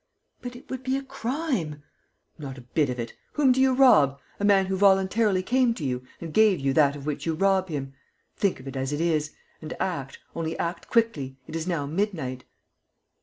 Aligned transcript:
"But 0.41 0.55
it 0.55 0.67
would 0.67 0.81
be 0.81 0.97
a 0.97 1.03
crime." 1.03 1.83
"Not 2.39 2.57
a 2.57 2.61
bit 2.61 2.89
of 2.89 2.99
it. 2.99 3.13
Whom 3.33 3.51
do 3.51 3.61
you 3.61 3.71
rob? 3.75 4.19
A 4.39 4.43
man 4.43 4.65
who 4.65 4.75
voluntarily 4.75 5.43
came 5.43 5.75
to 5.75 5.83
you, 5.85 6.03
and 6.19 6.33
gave 6.33 6.59
you 6.59 6.73
that 6.73 6.95
of 6.95 7.05
which 7.05 7.27
you 7.27 7.35
rob 7.35 7.69
him. 7.69 7.93
Think 8.35 8.59
of 8.59 8.67
it 8.67 8.75
as 8.75 8.91
it 8.91 8.99
is 8.99 9.35
and 9.61 9.79
act, 9.79 10.17
only 10.35 10.57
act 10.57 10.87
quickly. 10.89 11.37
It 11.45 11.55
is 11.55 11.67
now 11.67 11.85
midnight." 11.85 12.45